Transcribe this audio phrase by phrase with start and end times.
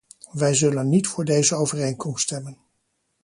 [0.31, 2.57] Wij zullen niet voor deze overeenkomst stemmen.